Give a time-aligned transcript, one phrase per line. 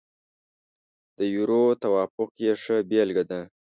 [1.17, 3.39] د یورو توافق یې ښه بېلګه ده.